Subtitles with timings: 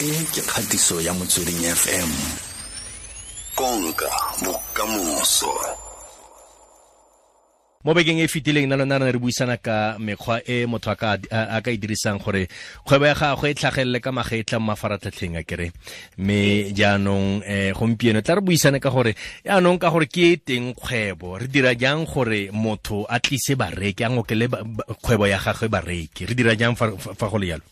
[0.00, 2.08] e ke kgatiso ya motsweding fm
[3.52, 4.08] konka
[4.40, 5.52] bokamoso.
[7.84, 11.76] Mo bekeng e fetileng na lona re buisana ka mekgwa e motho a ka e
[11.76, 12.48] dirisang gore
[12.88, 15.68] kgwebo ya gagwe e tlhagelele ka magetla mo mafaratlhatlheng a kere.
[16.16, 19.12] Mme jaanong um gompieno tla re buisane ka gore
[19.44, 21.44] jaanong ka gore ke teng kgwebo.
[21.44, 26.24] Re dira jang gore motho a tlise bareki a ngokele kgwebo ya gagwe bareki?
[26.24, 27.64] Re dira jang fa go le jalo?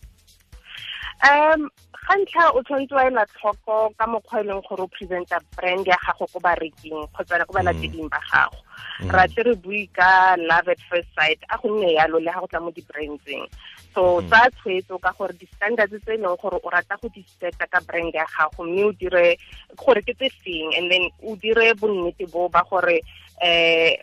[1.25, 1.69] Um
[2.09, 5.85] ga ntlha o tshwanetse wa ela tlhoko ka mokgwa e leng gore o presenta brand
[5.87, 8.57] ya gago ko bareking kgotsa ko balateding ba gago
[8.99, 9.11] Mm.
[9.15, 12.41] ra tle re bue ka love at first sight a go nne yalo le ga
[12.43, 13.47] go tla mo di-brandseng
[13.95, 14.27] so mm.
[14.31, 17.79] sa tshwetso ka gore di-standards tse e leng gore o rata go di seta ka
[17.87, 19.39] brand ya gago mme o dire
[19.79, 22.99] gore ke tse feng and then o dire bonnete bo ba gore
[23.39, 23.95] um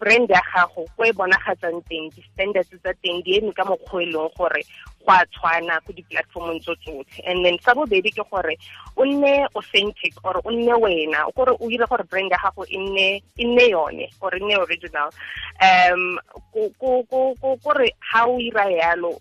[0.00, 4.08] brand ya gago ko e bonagatsang teng di-standards tsa teng di eme ka mokgwa e
[4.08, 4.64] leng gore
[5.04, 7.20] go a tshwana ko di-platformong tso tsotlhe.
[7.26, 8.56] And then sa bobedi ke gore
[8.96, 12.78] o nne authentic or o nne wena kore o dire gore brand ya gago e
[12.78, 15.10] nne yone or e nne original.
[15.60, 16.18] Um
[17.62, 19.18] kore ha o ira yalo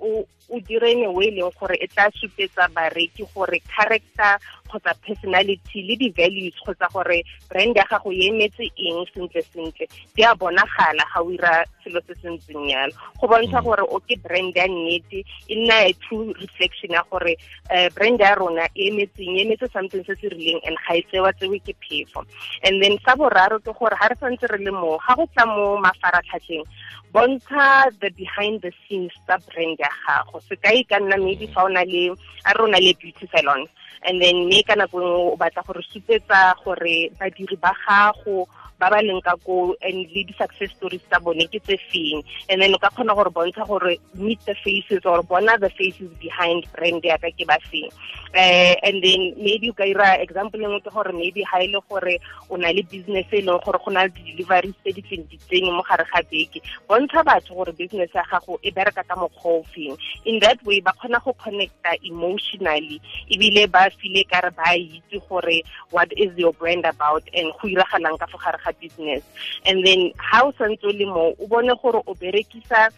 [0.52, 5.84] o dire ne we e leng gore e tla supetsa bareki gore character kgotsa personality
[5.84, 11.20] le di-values kgotsa gore brand ya gago e emetse eng sentle-sentle di a bonagala ga
[11.24, 12.94] o ira selo se se ntseng yalo.
[13.20, 13.66] Go bontsha mm.
[13.68, 17.38] gore o ke brand ya nnete e nna a true reflection ya gore
[17.72, 21.02] um brand ya rona e emetseng e emetse something se se rileng and ga e
[21.08, 22.26] tsewa tsewe ke phefo.
[22.64, 25.80] And then sa boraro ke gore ga re santse re le ga go tla mo
[25.80, 26.66] mafaratlhatlheng
[27.14, 30.44] bontsha the behind the scenes tsa brand ya gago.
[30.50, 32.12] Sekai ka nna maybe fa o na le
[32.46, 33.66] a re o na le beauty salon
[34.04, 38.48] and then mme ka nako nngwe o batla gore supetsa gore badiri ba gago
[38.82, 42.26] ba ba leng ka ko and le di-success stories tsa bone ke tse feng.
[42.50, 46.10] And then o ka kgona gore bontsha gore meet the faces or bona the faces
[46.18, 47.94] behind brand yaka ke ba feng.
[48.34, 49.86] Uh, and then maybe o ka
[50.18, 52.18] example engwe ke gore maybe ha le gore
[52.50, 55.38] o na le business e leng gore go na le di-deliveries tse di tleng di
[55.38, 56.58] tsenye mo gare ga beke.
[56.90, 59.94] Bontsha batho gore business ya gago e bereka ka mokgwa o feng.
[60.26, 62.98] In that way ba kgona go connecta emotionally
[63.30, 65.62] ebile ba file kare ba itse gore
[65.92, 69.24] what is your brand about and go iragalang ka fo gare ga business.
[69.66, 72.90] And then ha o santse le mo o bone gore o berekisa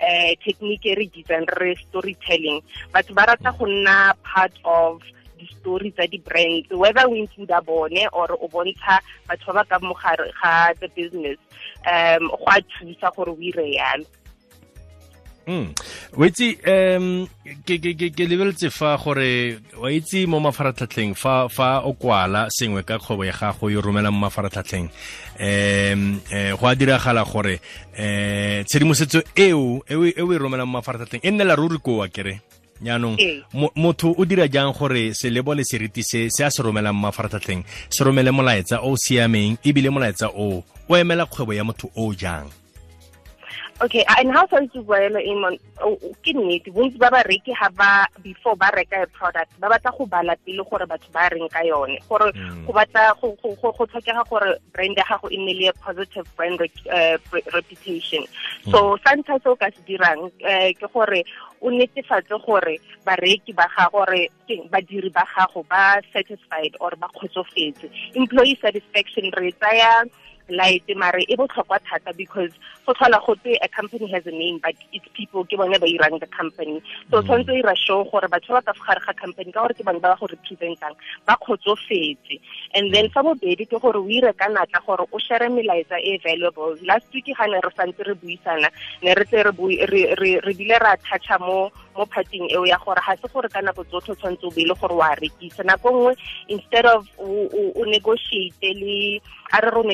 [0.00, 2.62] eh technique re bitsang re storytelling.
[2.92, 5.02] Batho ba rata go nna part of
[5.38, 8.98] di-story tsa di-brands whether o include bone or o bontsha
[9.28, 11.38] batho ba ba ka mogare ga the business.
[11.86, 14.06] Um go a thusa gore o ire yalo
[15.46, 15.74] Mm.
[16.16, 17.26] wa itse um
[17.66, 22.46] ke ke ke ke lebeletse fa gore wa itse mo mafaratlhatlheng fa fa o kwala
[22.46, 27.58] sengwe ka kgwebo ya gago yo romela mo mafaratlhatlheng um eh, go a diragala gore
[27.98, 32.38] um tshedimosetso eo e o e romela mo mafaratlhatlheng e nne la ruri koa kere?
[32.82, 33.18] Yaanong
[33.74, 37.64] motho o dira jang gore selebo le seriti se se a se romelang mo mafaratlhatlheng
[37.90, 42.14] se romele molaetsa o o siameng ebile molaetsa o o emela kgwebo ya motho o
[42.14, 42.61] jang
[43.82, 45.42] okay and how tshwanetse o boela in
[46.22, 50.06] ke nnete bontsi ba bareki ha ba before ba reka a product ba batla go
[50.06, 51.98] bala pele gore batho ba reng ka yone.
[52.08, 52.66] Gore Mm.
[52.66, 53.34] go batla go
[53.86, 58.24] tlhokega gore brand ya gago e nne le a positive brand eh, re- reputation.
[58.70, 61.24] So sa ntlha se o ka se dirang eh, ke gore
[61.60, 64.30] o netefatse gore bareki ba gago gore
[64.70, 67.90] badiri ba gago ba satisfied or ba kgotsofetse.
[68.14, 70.04] Employee satisfaction re e tsaya
[70.48, 72.50] light mare e botlhokwa thata because
[72.86, 76.18] go tlhola gotwe a company has a name but it's people ke bone ba irang
[76.20, 76.82] the company.
[77.10, 77.28] So mm-hmm.
[77.28, 79.84] tshwanetse o ira show gore batho ba ka fa gare ga company ka gore ke
[79.84, 80.94] bone ba ba go representang
[81.26, 82.40] ba kgotsofetse.
[82.74, 83.14] And then mm-hmm.
[83.14, 87.06] sa bobedi ke gore o ire ka natla gore o share melaetsa e valuable last
[87.14, 88.68] week ga ne re santse re buisana
[89.02, 92.64] ne re tle re bui- re- re re bile ra toucha mo mo parting eo
[92.66, 95.62] ya gore ga se gore ka nako tsotlhe o tshwanetse o beile gore wa rekisa
[95.64, 96.12] nako nngwe
[96.48, 99.20] instead of o- o o negotiate le
[99.52, 99.84] a re re o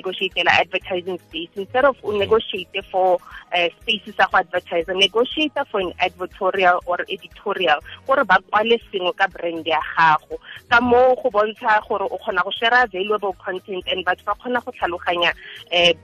[0.48, 1.50] advertising space.
[1.56, 3.18] Instead of o negotiate for
[3.52, 7.80] uh, spaces sa go advertise negotiate for an advertorial or editorial.
[8.06, 10.38] Gore ba kwale sengwe ka brand ya gago.
[10.70, 14.62] Ka moo go bontsha gore o kgona go share valuable content and batho ba kgona
[14.64, 15.32] go tlhaloganya
[15.74, 15.96] um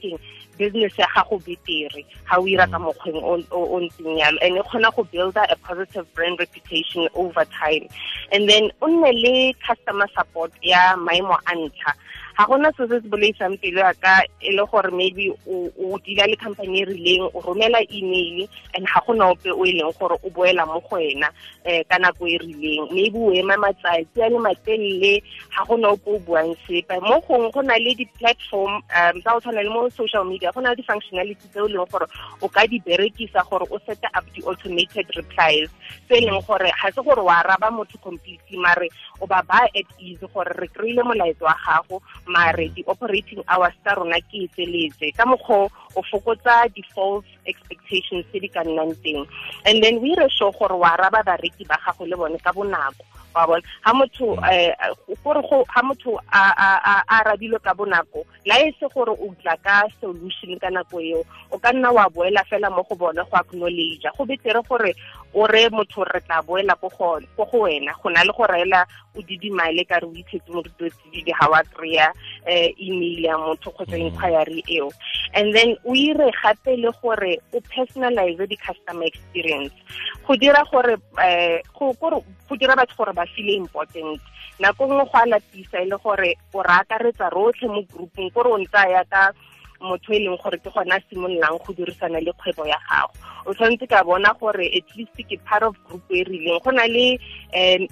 [0.00, 0.18] keng
[0.58, 2.84] business ya gago betere ga o ira ka mm.
[2.84, 7.08] mokgweng o o- o ntseng yalo and e kgona go builda a positive brand reputation
[7.14, 7.88] over time.
[8.32, 11.92] And then o nne le customer support ya maemo a ntlha
[12.36, 16.26] ga gona se se se boleisang pelo ya ka e le gore maybe o dila
[16.26, 20.16] le company e rileng o romela email and ga gona ope o e leng gore
[20.22, 21.28] o boela mo go wena
[21.66, 22.88] um ka nako e rileng.
[22.92, 26.96] Maybe o ema matsatsi a le matelele ga gona ope o buang sepe.
[27.04, 30.60] Mo gongwe go na le di-platform um tsa go tshwana le mo social media go
[30.60, 32.06] na le di-functionality tse o leng gore
[32.40, 35.68] o ka di berekisa gore o set up di-automated replies
[36.08, 38.88] tse e leng gore ga se gore wa araba motho completely mare
[39.20, 43.94] o ba ba at ease gore re kry-ile molaetso wa gago mare di-operating hours tsa
[43.94, 49.26] rona ke e tseletse ka mokgwa o fokotsa di-false expectations tse di ka nnang teng.
[49.66, 53.04] And then o ire sure gore wa araba bareki ba gago le bone ka bonako.
[53.34, 58.86] Wa bona ga motho um gore ga motho a arabilwe ka bonako la e se
[58.92, 61.24] gore o tla ka solution ka nako eo.
[61.50, 64.94] O ka nna wa boela fela mo go bone go acknowledge go betere gore
[65.34, 67.18] o re motho re tla boela ko go
[67.64, 67.92] wena.
[68.02, 68.84] Go na le go reela
[69.16, 72.12] o didimale ka re o ithetse mo ditotsididi ga wa kry-a
[72.44, 74.12] um email ya motho kgotsa mm.
[74.12, 74.92] inquiry eo.
[75.34, 79.74] And then o ire gape le gore o personalize di-customer experience.
[80.26, 81.92] Go dira gore um
[82.48, 84.20] go dira batho gore ba feel important.
[84.60, 88.50] Nako nngwe go a lapisa e le gore o re akaretsa rotlhe mo grouping kore
[88.50, 89.32] o ntsaya ka
[89.82, 93.12] motho e leng gore ke gona simololang go dirisana le kgwebo ya gago.
[93.46, 96.62] O tshwanetse ka bona gore at least ke part of group e rileng.
[96.62, 97.18] Go na le
[97.54, 97.86] um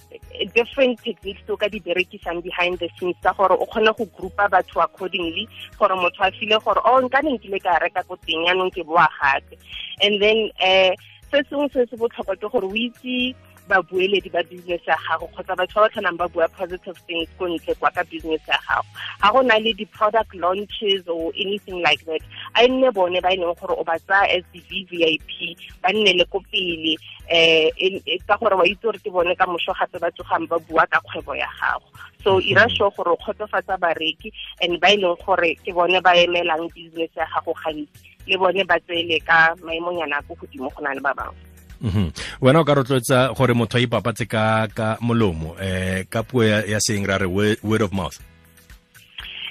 [0.55, 4.49] different techniques o ka di berekisang behind the scenes tsa gore o kgone go groupa
[4.49, 5.49] batho accordingly
[5.79, 7.21] gore motho a file gore o oh, nka
[7.63, 9.59] ka reka ko teng ke boa gape.
[10.01, 10.95] And then um
[11.31, 13.35] se sengwe se se botlhokwa ke gore o itse
[13.71, 17.47] babueledi ba business ya gago kgotsa batho ba ba tlholang ba bua positive things ko
[17.47, 18.83] ntle kwa ka business ya gago.
[19.23, 22.21] Ga go na le di-product launches or anything like that.
[22.59, 26.19] A nne bone ba e leng gore o ba tsaya as i p ba nne
[26.19, 26.99] le ko pele
[27.31, 27.95] um
[28.27, 30.99] ka gore wa itse gore ke bone ka moso gape ba tsogang ba bua ka
[31.07, 31.87] kgwebo ya gago.
[32.27, 36.19] So ira sure gore o kgotsofatsa bareki and ba e leng gore ke bone ba
[36.19, 40.95] emelang business ya gago gantsi le bone ba tseele ka maemonyana ko godimo go na
[40.95, 41.50] le ba bangwe
[41.81, 46.45] Mm wena o ka rotloetsa gore motho a ipapatse ka ka molomo eh ka puo
[46.45, 48.21] ya seng ra re word of mouth?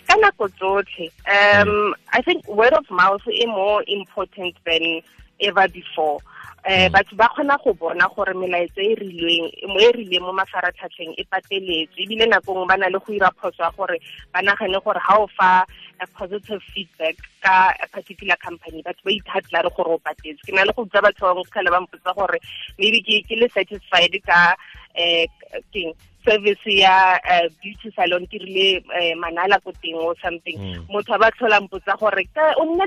[0.07, 5.01] Ka nako tsotlhe um i think word of mouth e more important than
[5.41, 6.19] ever before
[6.67, 11.15] eh batho ba kgona go bona gore melaetsa e rileng mo e rileng mo mafaratlhatlheng
[11.15, 13.97] e pateletswe ebile nako nngwe ba na le go ira phoso ya gore
[14.33, 15.63] ba nagane gore ga o fa
[15.99, 20.43] a positive feedback ka a particular company batho ba ithatela re gore o patetse.
[20.43, 22.39] Ke na le go botsa batho bangwe tlhale ba mpotsa gore
[22.77, 24.55] maybe ke le satisfied ka
[24.99, 25.27] um
[25.71, 25.95] keng
[26.29, 30.57] service ya uh, beauty salon ke rile uh, manala ko teng or something.
[30.61, 30.85] Mm.
[30.93, 32.23] motho a ba tlhola mpotsa gore
[32.57, 32.85] o nna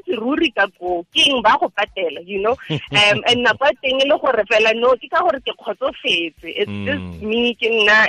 [0.54, 2.54] ka ko keng ba go patela you know?
[2.92, 6.46] Um and nako ya teng le gore fela no ke ka gore ke kgotsofetse.
[6.46, 6.86] It's mm.
[6.86, 8.06] just me ke nna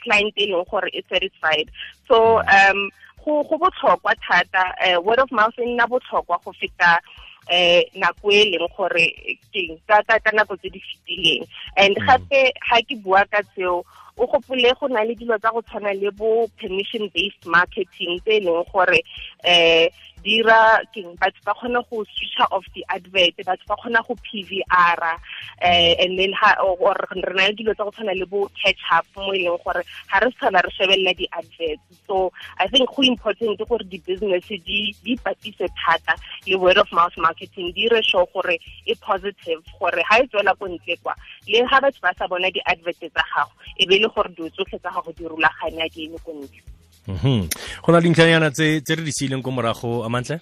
[0.00, 1.68] client e leng gore e satisfied.
[2.08, 2.88] So um
[3.24, 7.00] go go botlhokwa thata uh, word of mouth e nna botlhokwa go feta
[7.50, 9.06] eh nako e leng gore
[9.52, 11.42] keng ka ka nako tse di fetileng
[11.76, 13.82] and gape ga ke bua ka tseo
[14.16, 18.40] o gopole go na le dilo tsa go tshwana le bo permission based marketing tse
[18.44, 19.00] leng gore
[19.44, 19.88] um
[20.22, 24.62] dira keng batho ba kgona go switcha off di-advert batho ba kgona go p v
[24.70, 25.18] r uh,
[25.98, 29.06] and then ha or re na le dilo tsa go tshwana le bo catch up
[29.16, 31.82] mo e leng gore ga re tlhola re shebelela di-adverts.
[32.06, 36.14] So i think go important gore di-business di di ipatise thata
[36.46, 40.54] le word of mouth marketing di re sure gore e positive gore ga e tswela
[40.54, 40.70] ko
[41.02, 41.14] kwa
[41.50, 44.90] le ga batho ba sa bona di-advert tsa gago e le gore dilo tsotlhe tsa
[44.90, 46.60] gago di rulaganya di eme ko ntle.
[47.06, 47.48] Mhm.
[47.82, 50.38] Go na dintlhanyana tse re di seileng ko morago a mantle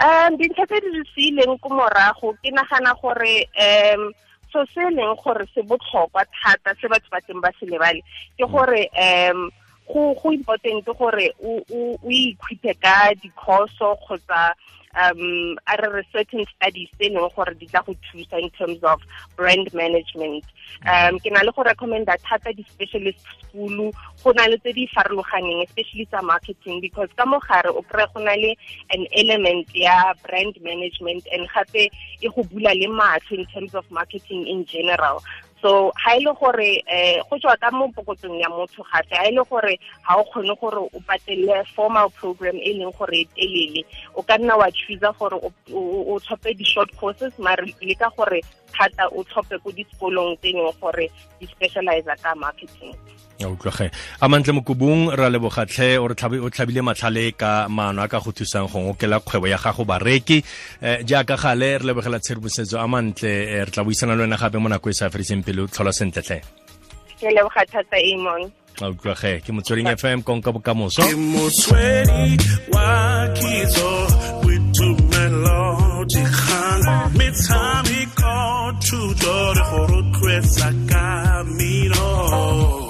[0.00, 4.12] um dintlha tse di re seileng ko morago ke nagana gore um
[4.52, 8.00] so se e leng gore se botlhokwa thata se batho ba teng ba se lebale
[8.38, 9.50] ke gore um
[9.90, 14.54] go go important gore o o ikhwithe ka dikhoso kgotsa
[14.94, 19.00] um a re certain studies tse leng gore di tla go thusa in terms of
[19.36, 20.44] brand management.
[20.86, 23.92] Um ke na le go recommenda thata di-specialist school
[24.22, 28.20] go na le tse di farologaneng especially tsa marketing because ka mogare o kry go
[28.20, 28.56] na le
[28.94, 31.90] an element ya brand management and gape
[32.20, 35.22] e go bula le matlho in terms of marketing in general.
[35.62, 39.42] So ha ile gore eh go tswa ka mo pokotsong ya motho gape ha ile
[39.50, 43.82] gore ha o kgone gore o formal program e leng gore e telele
[44.14, 48.40] o ka nna wa choose gore o tlhophe di-short courses mare le ka gore
[48.74, 51.06] thata o tlhophe ko disekolong tse leng gore
[51.40, 52.94] di specialize ka marketing.
[53.38, 58.18] Ya utlwage a mantle mokobong ra lebogatlhe o o tlhabile matlhale ka maano a ka
[58.18, 60.42] go thusang go ngokela kgwebo ya gago bareki.
[60.82, 64.68] Um jaaka gale re lebogela tshedimosetso a mantle re tla buisana le wena gape mo
[64.68, 66.42] nako e sa feriseng pele o tlhola sentletle
[67.18, 68.50] ke leboga thata amon.
[68.82, 71.02] A utlwage ke motsweding fm konka bokamoso.
[71.02, 72.38] Ke motswedi
[72.70, 73.90] wa kitso
[76.08, 78.90] جی خانم می تانید کارت
[79.22, 82.87] دوری خورده سکه می نو